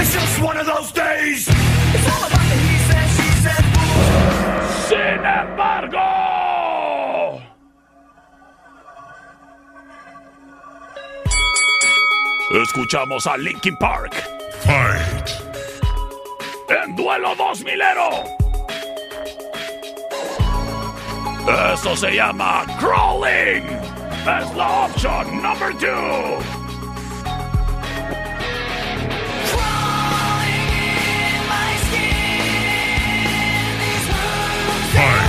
[0.00, 1.48] It's just one of those days.
[1.48, 3.64] It's all about the he said, she said.
[4.88, 6.06] Sin embargo.
[12.50, 14.14] Escuchamos a Linkin Park.
[14.60, 15.30] Fight.
[16.70, 18.36] En duelo 2000ero.
[21.72, 23.87] Eso se llama Crawling.
[24.28, 26.38] Es la opción number two.
[34.94, 35.27] Y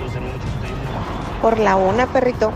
[1.43, 2.51] Por la una, perrito.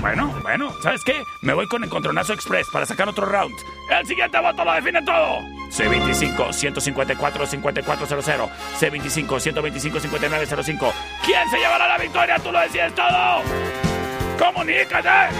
[0.00, 1.22] Bueno, bueno, ¿sabes qué?
[1.42, 3.54] Me voy con Encontronazo Express para sacar otro round.
[3.90, 5.57] El siguiente voto lo define todo.
[5.70, 8.48] C25-154-5400.
[8.78, 10.92] C25-125-5905.
[11.24, 12.38] ¿Quién se llevará la victoria?
[12.38, 13.42] Tú lo decías todo.
[14.38, 15.34] ¡Comunícate!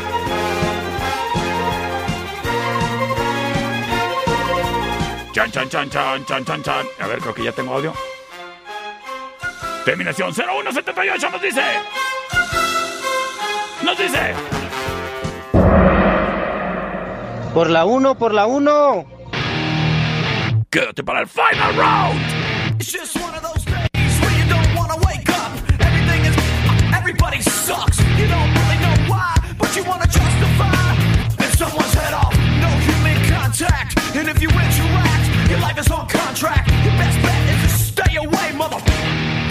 [5.32, 6.86] Chan, chan, chan, chan, chan, chan, chan.
[6.98, 7.92] A ver, creo que ya tengo audio.
[9.84, 11.62] Terminación 0178 nos dice.
[13.84, 14.34] Nos dice.
[17.54, 18.46] Por la uno, por la
[20.68, 20.80] uno.
[20.86, 22.20] Quédate para el final round.
[22.80, 25.52] It's just one of those days where you don't wanna wake up.
[25.80, 26.36] Everything is.
[26.94, 27.98] Everybody sucks.
[28.18, 30.94] You don't really know why, but you wanna justify.
[31.38, 32.34] And someone's head off.
[32.60, 33.98] No human contact.
[34.14, 36.68] And if you interact, your life is on contract.
[36.84, 38.80] Your best bet is to stay away, mother.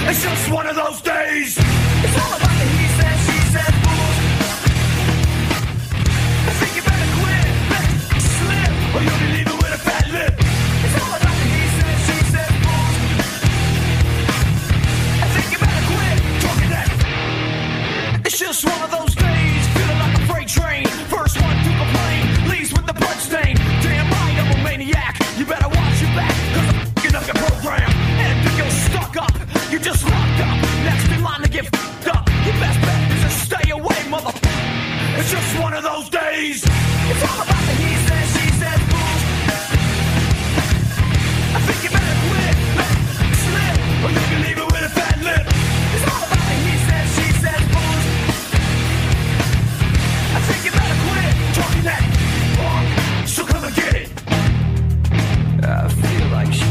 [0.10, 1.58] It's just one of those days.
[1.58, 2.97] It's all about the he
[18.40, 20.86] It's just one of those days, feeling like a freight train.
[21.10, 23.56] First one to complain, leaves with the blood stain.
[23.82, 25.18] Damn right, I'm a maniac.
[25.40, 27.90] You better watch your back, cause I'm fing up your program.
[27.90, 29.34] And if you're stuck up,
[29.72, 30.54] you're just locked up.
[30.86, 32.30] Next in line to get fed up.
[32.46, 34.38] Your best bet is to stay away, mother.
[35.18, 36.62] It's just one of those days.
[36.62, 38.47] It's all about the he said,
[53.78, 54.10] Get it!
[55.64, 56.66] I feel like she.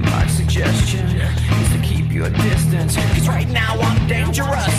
[0.00, 2.94] My suggestion is to keep your distance.
[2.96, 4.76] Cause right now I'm dangerous.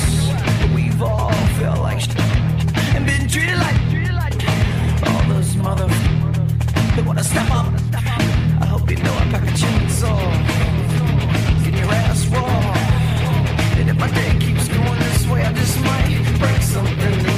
[0.74, 2.20] We've all felt like shit.
[2.96, 3.80] And been treated like.
[5.10, 5.88] All those mother.
[6.96, 7.68] that wanna step up.
[8.62, 10.20] I hope you know I pack a chainsaw.
[11.64, 12.48] Get your ass raw.
[13.80, 17.31] And if my day keeps going this way, I just might break something.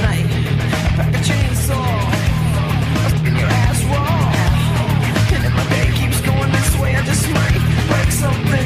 [8.23, 8.62] something.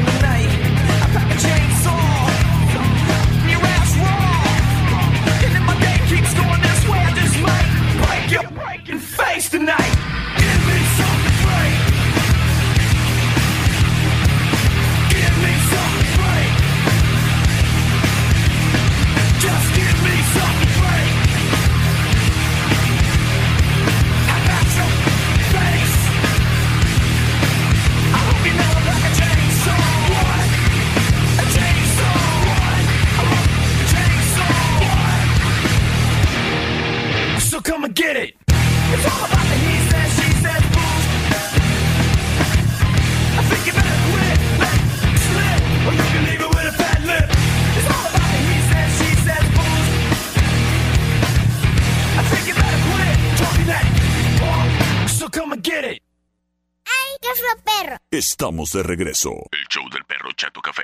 [58.39, 59.31] Estamos de regreso.
[59.51, 60.83] El show del perro Chato Café.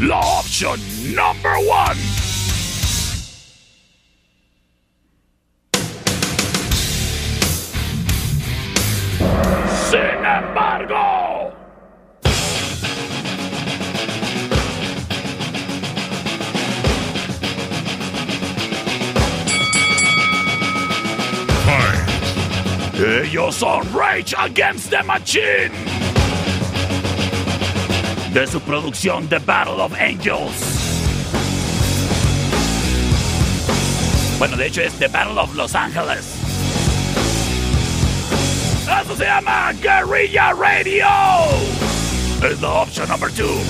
[0.00, 0.80] La opción
[1.14, 2.00] number one.
[9.90, 11.61] Sin embargo.
[23.04, 25.72] Ellos son Rage Against the Machine.
[28.32, 30.54] De su producción The Battle of Angels.
[34.38, 36.32] Bueno, de hecho es The Battle of Los Ángeles.
[39.04, 41.08] Eso se llama Guerrilla Radio.
[42.40, 43.60] Es la opción number two.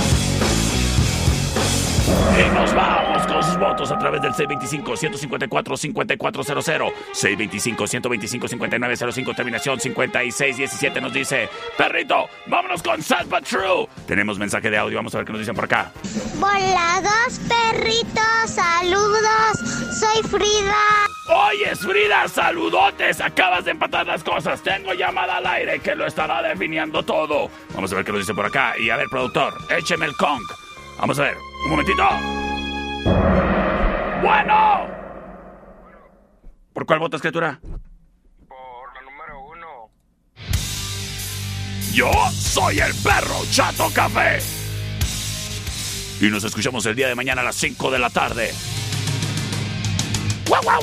[2.38, 3.21] Y nos vamos
[3.62, 11.48] votos a través del 625-154-5400, 625-125-5905, terminación 5617 nos dice,
[11.78, 13.86] perrito, vámonos con Sad But True.
[14.06, 15.92] Tenemos mensaje de audio, vamos a ver qué nos dicen por acá.
[16.34, 19.60] Volados perritos, saludos.
[19.98, 21.06] Soy Frida.
[21.28, 24.60] Oye, Frida, saludotes, acabas de empatar las cosas.
[24.62, 27.48] Tengo llamada al aire que lo estará definiendo todo.
[27.74, 28.74] Vamos a ver qué nos dice por acá.
[28.78, 30.50] Y a ver, productor, écheme el conk.
[30.98, 32.02] Vamos a ver, un momentito.
[34.22, 34.86] Bueno.
[36.72, 37.60] ¿Por cuál votas, criatura?
[38.48, 39.90] Por la número uno.
[41.92, 44.38] Yo soy el perro Chato Café.
[46.20, 48.52] Y nos escuchamos el día de mañana a las 5 de la tarde.
[50.48, 50.82] ¡Guau, guau!